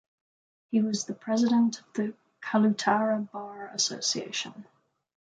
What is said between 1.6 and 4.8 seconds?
of the Kalutara Bar Association.